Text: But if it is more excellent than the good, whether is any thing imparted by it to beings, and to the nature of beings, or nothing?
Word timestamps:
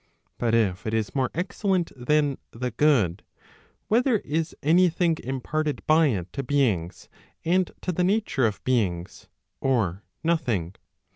But 0.39 0.55
if 0.55 0.87
it 0.87 0.95
is 0.95 1.13
more 1.13 1.29
excellent 1.35 1.91
than 1.95 2.39
the 2.49 2.71
good, 2.71 3.23
whether 3.87 4.17
is 4.17 4.55
any 4.63 4.89
thing 4.89 5.17
imparted 5.23 5.85
by 5.85 6.07
it 6.07 6.33
to 6.33 6.41
beings, 6.41 7.07
and 7.45 7.71
to 7.81 7.91
the 7.91 8.03
nature 8.03 8.47
of 8.47 8.63
beings, 8.63 9.27
or 9.59 10.01
nothing? 10.23 10.73